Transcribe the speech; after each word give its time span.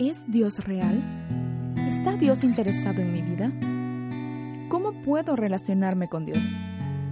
¿Es 0.00 0.24
Dios 0.26 0.64
real? 0.64 0.98
¿Está 1.76 2.16
Dios 2.16 2.42
interesado 2.42 3.02
en 3.02 3.12
mi 3.12 3.20
vida? 3.20 3.52
¿Cómo 4.70 5.02
puedo 5.02 5.36
relacionarme 5.36 6.08
con 6.08 6.24
Dios? 6.24 6.42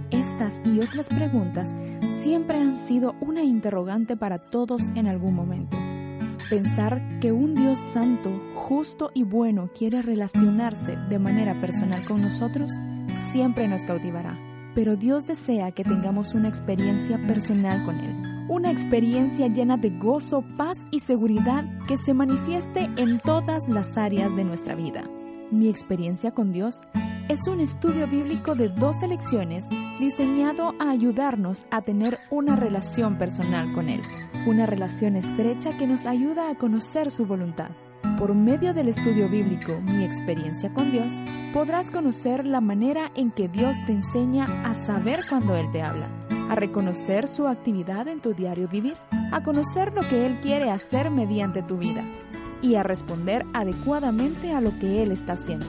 Estas 0.09 0.59
y 0.65 0.79
otras 0.79 1.09
preguntas 1.09 1.75
siempre 2.23 2.57
han 2.57 2.79
sido 2.79 3.13
una 3.21 3.43
interrogante 3.43 4.17
para 4.17 4.39
todos 4.39 4.87
en 4.95 5.05
algún 5.05 5.35
momento. 5.35 5.77
Pensar 6.49 7.19
que 7.19 7.31
un 7.31 7.53
Dios 7.53 7.77
santo, 7.77 8.31
justo 8.55 9.11
y 9.13 9.21
bueno 9.21 9.69
quiere 9.77 10.01
relacionarse 10.01 10.97
de 11.09 11.19
manera 11.19 11.61
personal 11.61 12.03
con 12.05 12.23
nosotros 12.23 12.71
siempre 13.31 13.67
nos 13.67 13.85
cautivará. 13.85 14.35
Pero 14.73 14.95
Dios 14.95 15.27
desea 15.27 15.73
que 15.73 15.83
tengamos 15.83 16.33
una 16.33 16.49
experiencia 16.49 17.19
personal 17.27 17.85
con 17.85 17.99
Él 17.99 18.28
una 18.49 18.71
experiencia 18.71 19.47
llena 19.47 19.77
de 19.77 19.91
gozo, 19.91 20.43
paz 20.57 20.85
y 20.89 21.01
seguridad 21.01 21.65
que 21.87 21.97
se 21.97 22.15
manifieste 22.15 22.89
en 22.97 23.19
todas 23.19 23.69
las 23.69 23.95
áreas 23.95 24.35
de 24.35 24.43
nuestra 24.43 24.73
vida. 24.73 25.03
Mi 25.51 25.69
experiencia 25.69 26.31
con 26.31 26.51
Dios 26.51 26.81
es 27.29 27.47
un 27.47 27.59
estudio 27.59 28.07
bíblico 28.07 28.55
de 28.55 28.69
dos 28.69 29.03
lecciones 29.07 29.67
diseñado 29.99 30.73
a 30.79 30.89
ayudarnos 30.89 31.65
a 31.69 31.83
tener 31.83 32.19
una 32.31 32.55
relación 32.55 33.19
personal 33.19 33.71
con 33.73 33.87
Él, 33.87 34.01
una 34.47 34.65
relación 34.65 35.15
estrecha 35.15 35.77
que 35.77 35.85
nos 35.85 36.07
ayuda 36.07 36.49
a 36.49 36.55
conocer 36.55 37.11
su 37.11 37.27
voluntad. 37.27 37.69
Por 38.17 38.33
medio 38.33 38.73
del 38.73 38.87
estudio 38.87 39.29
bíblico 39.29 39.79
Mi 39.81 40.03
experiencia 40.03 40.73
con 40.73 40.91
Dios, 40.91 41.13
podrás 41.53 41.91
conocer 41.91 42.47
la 42.47 42.61
manera 42.61 43.11
en 43.15 43.29
que 43.29 43.47
Dios 43.47 43.77
te 43.85 43.91
enseña 43.91 44.45
a 44.65 44.73
saber 44.73 45.21
cuando 45.29 45.55
Él 45.55 45.69
te 45.71 45.83
habla 45.83 46.18
a 46.49 46.55
reconocer 46.55 47.27
su 47.27 47.47
actividad 47.47 48.07
en 48.07 48.19
tu 48.19 48.33
diario 48.33 48.67
vivir, 48.67 48.95
a 49.31 49.43
conocer 49.43 49.93
lo 49.93 50.01
que 50.09 50.25
Él 50.25 50.39
quiere 50.41 50.71
hacer 50.71 51.11
mediante 51.11 51.61
tu 51.61 51.77
vida 51.77 52.03
y 52.61 52.75
a 52.75 52.83
responder 52.83 53.45
adecuadamente 53.53 54.51
a 54.51 54.59
lo 54.59 54.77
que 54.79 55.01
Él 55.01 55.11
está 55.11 55.33
haciendo. 55.33 55.67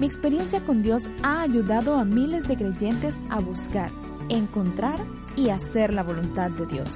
Mi 0.00 0.06
experiencia 0.06 0.60
con 0.60 0.82
Dios 0.82 1.04
ha 1.22 1.42
ayudado 1.42 1.96
a 1.96 2.04
miles 2.04 2.48
de 2.48 2.56
creyentes 2.56 3.18
a 3.30 3.40
buscar, 3.40 3.90
encontrar 4.28 4.98
y 5.36 5.50
hacer 5.50 5.92
la 5.92 6.02
voluntad 6.02 6.50
de 6.50 6.66
Dios. 6.66 6.88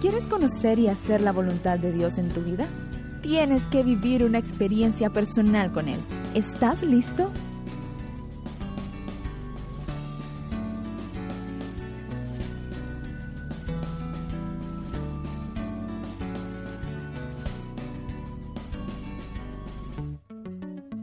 ¿Quieres 0.00 0.26
conocer 0.26 0.78
y 0.78 0.88
hacer 0.88 1.22
la 1.22 1.32
voluntad 1.32 1.78
de 1.78 1.92
Dios 1.92 2.18
en 2.18 2.28
tu 2.28 2.42
vida? 2.42 2.66
Tienes 3.22 3.66
que 3.68 3.82
vivir 3.82 4.22
una 4.22 4.38
experiencia 4.38 5.08
personal 5.10 5.72
con 5.72 5.88
Él. 5.88 5.98
¿Estás 6.34 6.82
listo? 6.82 7.30